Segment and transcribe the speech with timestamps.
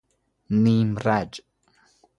[0.63, 1.41] نیم رج